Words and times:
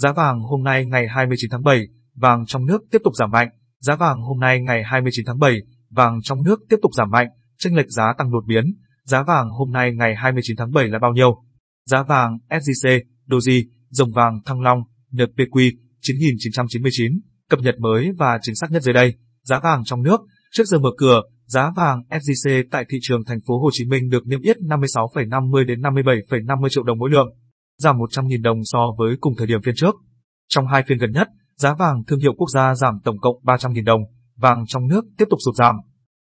Giá 0.00 0.12
vàng 0.12 0.40
hôm 0.40 0.62
nay 0.62 0.86
ngày 0.86 1.08
29 1.08 1.50
tháng 1.50 1.62
7, 1.62 1.86
vàng 2.14 2.46
trong 2.46 2.66
nước 2.66 2.82
tiếp 2.90 2.98
tục 3.04 3.12
giảm 3.16 3.30
mạnh. 3.30 3.48
Giá 3.80 3.96
vàng 3.96 4.20
hôm 4.20 4.40
nay 4.40 4.60
ngày 4.60 4.82
29 4.84 5.24
tháng 5.26 5.38
7, 5.38 5.60
vàng 5.90 6.18
trong 6.22 6.42
nước 6.42 6.60
tiếp 6.68 6.76
tục 6.82 6.90
giảm 6.94 7.10
mạnh, 7.10 7.28
chênh 7.58 7.76
lệch 7.76 7.86
giá 7.88 8.04
tăng 8.18 8.32
đột 8.32 8.44
biến. 8.46 8.64
Giá 9.04 9.22
vàng 9.22 9.50
hôm 9.50 9.72
nay 9.72 9.92
ngày 9.94 10.14
29 10.16 10.56
tháng 10.56 10.72
7 10.72 10.88
là 10.88 10.98
bao 10.98 11.12
nhiêu? 11.12 11.42
Giá 11.86 12.02
vàng 12.02 12.38
SJC, 12.48 13.00
Doji, 13.28 13.64
dòng 13.88 14.12
vàng 14.12 14.40
Thăng 14.44 14.60
Long, 14.60 14.78
NPQ 15.12 15.70
9999, 16.00 17.20
cập 17.50 17.60
nhật 17.60 17.74
mới 17.78 18.10
và 18.18 18.38
chính 18.42 18.54
xác 18.54 18.70
nhất 18.70 18.82
dưới 18.82 18.92
đây. 18.92 19.14
Giá 19.42 19.60
vàng 19.60 19.84
trong 19.84 20.02
nước, 20.02 20.20
trước 20.52 20.64
giờ 20.66 20.78
mở 20.78 20.90
cửa, 20.96 21.20
giá 21.46 21.70
vàng 21.76 22.02
SJC 22.10 22.64
tại 22.70 22.84
thị 22.90 22.98
trường 23.02 23.24
thành 23.24 23.38
phố 23.46 23.58
Hồ 23.58 23.68
Chí 23.72 23.84
Minh 23.84 24.08
được 24.08 24.26
niêm 24.26 24.40
yết 24.40 24.56
56,50 24.58 25.66
đến 25.66 25.80
57,50 25.80 26.68
triệu 26.68 26.84
đồng 26.84 26.98
mỗi 26.98 27.10
lượng, 27.10 27.28
giảm 27.80 27.96
100.000 27.96 28.42
đồng 28.42 28.58
so 28.64 28.78
với 28.98 29.16
cùng 29.20 29.34
thời 29.38 29.46
điểm 29.46 29.62
phiên 29.62 29.74
trước. 29.74 29.94
Trong 30.48 30.66
hai 30.66 30.82
phiên 30.86 30.98
gần 30.98 31.12
nhất, 31.12 31.28
giá 31.56 31.74
vàng 31.74 32.04
thương 32.06 32.20
hiệu 32.20 32.32
quốc 32.36 32.48
gia 32.54 32.74
giảm 32.74 32.94
tổng 33.04 33.18
cộng 33.20 33.36
300.000 33.42 33.84
đồng, 33.84 34.00
vàng 34.36 34.66
trong 34.66 34.86
nước 34.86 35.04
tiếp 35.18 35.24
tục 35.30 35.38
sụt 35.44 35.54
giảm. 35.54 35.76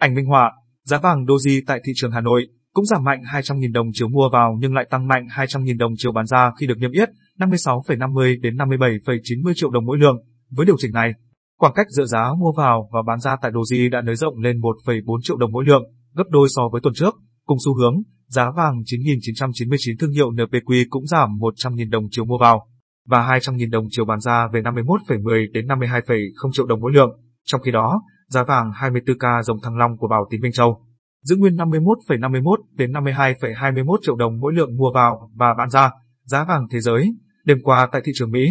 Ảnh 0.00 0.14
minh 0.14 0.26
họa, 0.26 0.52
giá 0.84 0.98
vàng 0.98 1.24
Doji 1.24 1.62
tại 1.66 1.80
thị 1.84 1.92
trường 1.96 2.12
Hà 2.12 2.20
Nội 2.20 2.46
cũng 2.74 2.84
giảm 2.84 3.04
mạnh 3.04 3.20
200.000 3.32 3.72
đồng 3.72 3.86
chiều 3.92 4.08
mua 4.08 4.28
vào 4.32 4.56
nhưng 4.60 4.74
lại 4.74 4.86
tăng 4.90 5.08
mạnh 5.08 5.26
200.000 5.30 5.78
đồng 5.78 5.92
chiều 5.96 6.12
bán 6.12 6.26
ra 6.26 6.50
khi 6.60 6.66
được 6.66 6.78
niêm 6.78 6.92
yết 6.92 7.08
56,50 7.38 8.40
đến 8.40 8.56
57,90 8.56 9.52
triệu 9.54 9.70
đồng 9.70 9.84
mỗi 9.84 9.98
lượng. 9.98 10.16
Với 10.50 10.66
điều 10.66 10.76
chỉnh 10.78 10.92
này, 10.92 11.12
khoảng 11.58 11.72
cách 11.74 11.86
giữa 11.90 12.04
giá 12.04 12.28
mua 12.38 12.52
vào 12.56 12.88
và 12.92 13.02
bán 13.06 13.20
ra 13.20 13.36
tại 13.42 13.50
Doji 13.50 13.90
đã 13.90 14.00
nới 14.00 14.16
rộng 14.16 14.38
lên 14.38 14.60
1,4 14.60 15.18
triệu 15.22 15.36
đồng 15.36 15.52
mỗi 15.52 15.64
lượng, 15.66 15.82
gấp 16.14 16.24
đôi 16.28 16.48
so 16.56 16.62
với 16.72 16.80
tuần 16.80 16.94
trước. 16.94 17.14
Cùng 17.46 17.58
xu 17.64 17.74
hướng, 17.74 18.02
giá 18.34 18.50
vàng 18.56 18.74
9.999 18.84 19.94
thương 20.00 20.10
hiệu 20.10 20.30
NPQ 20.30 20.84
cũng 20.90 21.06
giảm 21.06 21.28
100.000 21.28 21.90
đồng 21.90 22.04
chiều 22.10 22.24
mua 22.24 22.38
vào 22.38 22.66
và 23.08 23.18
200.000 23.18 23.70
đồng 23.70 23.86
chiều 23.90 24.04
bán 24.04 24.20
ra 24.20 24.48
về 24.52 24.60
51,10 24.60 25.52
đến 25.52 25.66
52,0 25.66 26.52
triệu 26.52 26.66
đồng 26.66 26.80
mỗi 26.80 26.92
lượng. 26.92 27.10
Trong 27.44 27.60
khi 27.62 27.70
đó, 27.70 28.02
giá 28.28 28.44
vàng 28.44 28.70
24K 28.70 29.42
dòng 29.42 29.58
Thăng 29.62 29.76
Long 29.76 29.96
của 29.98 30.08
Bảo 30.08 30.26
Tín 30.30 30.40
Minh 30.40 30.52
Châu 30.52 30.84
giữ 31.24 31.36
nguyên 31.36 31.56
51,51 31.56 32.56
đến 32.72 32.92
52,21 32.92 33.96
triệu 34.02 34.16
đồng 34.16 34.40
mỗi 34.40 34.52
lượng 34.52 34.76
mua 34.76 34.92
vào 34.94 35.30
và 35.34 35.54
bán 35.58 35.70
ra. 35.70 35.90
Giá 36.24 36.44
vàng 36.44 36.66
thế 36.70 36.80
giới, 36.80 37.14
đêm 37.44 37.58
qua 37.62 37.88
tại 37.92 38.02
thị 38.04 38.12
trường 38.14 38.30
Mỹ, 38.30 38.48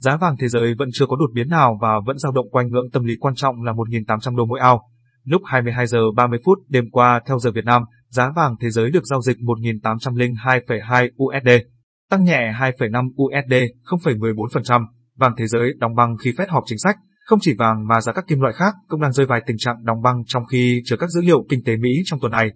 giá 0.00 0.16
vàng 0.16 0.36
thế 0.40 0.48
giới 0.48 0.74
vẫn 0.78 0.88
chưa 0.92 1.06
có 1.06 1.16
đột 1.16 1.30
biến 1.32 1.48
nào 1.48 1.78
và 1.82 1.88
vẫn 2.06 2.18
dao 2.18 2.32
động 2.32 2.50
quanh 2.50 2.68
ngưỡng 2.68 2.90
tâm 2.92 3.04
lý 3.04 3.14
quan 3.20 3.34
trọng 3.34 3.62
là 3.62 3.72
1.800 3.72 4.36
đô 4.36 4.46
mỗi 4.46 4.60
ao. 4.60 4.82
Lúc 5.24 5.42
22 5.44 5.86
giờ 5.86 5.98
30 6.16 6.38
phút 6.44 6.58
đêm 6.68 6.90
qua 6.90 7.20
theo 7.26 7.38
giờ 7.38 7.50
Việt 7.50 7.64
Nam, 7.64 7.82
giá 8.08 8.30
vàng 8.36 8.54
thế 8.60 8.70
giới 8.70 8.90
được 8.90 9.04
giao 9.04 9.20
dịch 9.22 9.36
1.802,2 9.38 11.08
USD, 11.24 11.48
tăng 12.10 12.24
nhẹ 12.24 12.52
2,5 12.58 13.08
USD, 13.22 13.54
0,14%. 13.84 14.86
Vàng 15.16 15.32
thế 15.38 15.46
giới 15.46 15.72
đóng 15.78 15.94
băng 15.94 16.16
khi 16.16 16.32
phép 16.38 16.46
họp 16.48 16.62
chính 16.66 16.78
sách. 16.78 16.96
Không 17.26 17.38
chỉ 17.42 17.54
vàng 17.58 17.86
mà 17.88 18.00
giá 18.00 18.12
các 18.12 18.24
kim 18.28 18.40
loại 18.40 18.54
khác 18.54 18.74
cũng 18.88 19.00
đang 19.00 19.12
rơi 19.12 19.26
vào 19.26 19.40
tình 19.46 19.56
trạng 19.58 19.84
đóng 19.84 20.02
băng 20.02 20.22
trong 20.26 20.42
khi 20.46 20.82
chờ 20.84 20.96
các 20.96 21.10
dữ 21.10 21.20
liệu 21.20 21.46
kinh 21.48 21.64
tế 21.64 21.76
Mỹ 21.76 21.90
trong 22.04 22.20
tuần 22.20 22.32
này. 22.32 22.50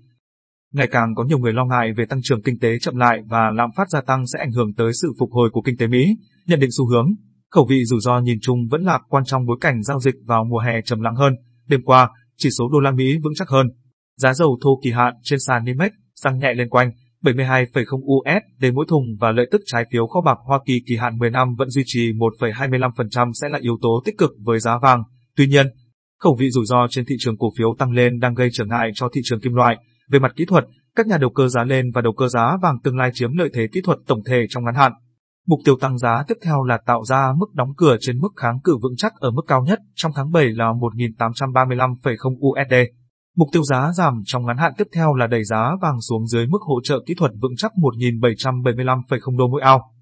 Ngày 0.73 0.89
càng 0.91 1.15
có 1.17 1.25
nhiều 1.25 1.39
người 1.39 1.53
lo 1.53 1.64
ngại 1.64 1.92
về 1.97 2.07
tăng 2.07 2.20
trưởng 2.23 2.42
kinh 2.42 2.59
tế 2.59 2.79
chậm 2.79 2.97
lại 2.97 3.20
và 3.29 3.51
lạm 3.55 3.70
phát 3.77 3.89
gia 3.89 4.01
tăng 4.01 4.27
sẽ 4.27 4.39
ảnh 4.39 4.53
hưởng 4.53 4.75
tới 4.75 4.92
sự 5.03 5.12
phục 5.19 5.31
hồi 5.33 5.51
của 5.53 5.62
kinh 5.62 5.77
tế 5.77 5.87
Mỹ. 5.87 6.17
Nhận 6.47 6.61
định 6.61 6.70
xu 6.79 6.87
hướng, 6.87 7.07
khẩu 7.51 7.67
vị 7.70 7.85
rủi 7.85 8.01
ro 8.01 8.20
nhìn 8.20 8.39
chung 8.42 8.59
vẫn 8.70 8.83
lạc 8.83 9.01
quan 9.09 9.25
trong 9.25 9.47
bối 9.47 9.57
cảnh 9.61 9.83
giao 9.83 10.01
dịch 10.01 10.14
vào 10.27 10.45
mùa 10.45 10.59
hè 10.59 10.73
trầm 10.85 11.01
lặng 11.01 11.14
hơn. 11.14 11.33
Đêm 11.69 11.81
qua, 11.85 12.09
chỉ 12.37 12.48
số 12.59 12.69
đô 12.73 12.81
la 12.81 12.91
Mỹ 12.91 13.19
vững 13.23 13.35
chắc 13.37 13.48
hơn. 13.48 13.67
Giá 14.21 14.35
dầu 14.35 14.59
thô 14.63 14.81
kỳ 14.85 14.91
hạn 14.91 15.15
trên 15.23 15.39
sàn 15.47 15.65
Nimex 15.65 15.91
tăng 16.25 16.39
nhẹ 16.39 16.55
lên 16.55 16.69
quanh 16.69 16.91
72,0 17.23 18.01
USD 18.05 18.65
mỗi 18.75 18.87
thùng 18.89 19.05
và 19.21 19.33
lợi 19.33 19.47
tức 19.51 19.61
trái 19.67 19.85
phiếu 19.93 20.07
kho 20.07 20.21
bạc 20.21 20.39
Hoa 20.45 20.61
Kỳ 20.67 20.83
kỳ 20.87 20.97
hạn 20.97 21.19
10 21.19 21.31
năm 21.31 21.55
vẫn 21.59 21.71
duy 21.71 21.83
trì 21.87 22.13
1,25% 22.13 23.33
sẽ 23.33 23.48
là 23.48 23.59
yếu 23.63 23.79
tố 23.83 24.03
tích 24.05 24.19
cực 24.19 24.31
với 24.45 24.61
giá 24.61 24.79
vàng. 24.83 25.03
Tuy 25.37 25.47
nhiên, 25.47 25.67
khẩu 26.19 26.37
vị 26.39 26.51
rủi 26.51 26.67
ro 26.67 26.87
trên 26.91 27.05
thị 27.05 27.15
trường 27.19 27.39
cổ 27.39 27.51
phiếu 27.59 27.75
tăng 27.79 27.93
lên 27.93 28.21
đang 28.21 28.35
gây 28.35 28.48
trở 28.53 28.65
ngại 28.65 28.91
cho 28.95 29.09
thị 29.13 29.21
trường 29.25 29.41
kim 29.41 29.55
loại. 29.55 29.77
Về 30.09 30.19
mặt 30.19 30.33
kỹ 30.36 30.45
thuật, 30.45 30.64
các 30.97 31.07
nhà 31.07 31.19
đầu 31.19 31.30
cơ 31.30 31.48
giá 31.48 31.64
lên 31.64 31.91
và 31.95 32.01
đầu 32.01 32.13
cơ 32.13 32.29
giá 32.29 32.57
vàng 32.63 32.80
tương 32.85 32.97
lai 32.97 33.11
chiếm 33.14 33.36
lợi 33.36 33.51
thế 33.55 33.69
kỹ 33.73 33.80
thuật 33.85 33.98
tổng 34.07 34.25
thể 34.27 34.47
trong 34.48 34.64
ngắn 34.64 34.75
hạn. 34.75 34.92
Mục 35.47 35.61
tiêu 35.64 35.77
tăng 35.80 35.98
giá 35.98 36.25
tiếp 36.29 36.36
theo 36.45 36.64
là 36.64 36.79
tạo 36.86 37.05
ra 37.05 37.33
mức 37.39 37.55
đóng 37.55 37.75
cửa 37.77 37.97
trên 38.01 38.19
mức 38.19 38.33
kháng 38.36 38.61
cự 38.64 38.77
vững 38.83 38.97
chắc 38.97 39.13
ở 39.14 39.30
mức 39.30 39.42
cao 39.47 39.63
nhất 39.63 39.79
trong 39.95 40.13
tháng 40.14 40.33
7 40.33 40.48
là 40.48 40.64
1.835,0 40.64 42.36
USD. 42.39 42.75
Mục 43.36 43.48
tiêu 43.52 43.63
giá 43.63 43.91
giảm 43.92 44.23
trong 44.24 44.46
ngắn 44.46 44.57
hạn 44.57 44.73
tiếp 44.79 44.86
theo 44.95 45.14
là 45.14 45.27
đẩy 45.27 45.45
giá 45.45 45.70
vàng 45.83 46.01
xuống 46.08 46.27
dưới 46.27 46.46
mức 46.46 46.58
hỗ 46.63 46.80
trợ 46.85 46.98
kỹ 47.07 47.14
thuật 47.18 47.33
vững 47.41 47.57
chắc 47.57 47.73
1.775,0 47.77 49.39
đô 49.39 49.48
mỗi 49.48 49.63
ao. 49.63 49.92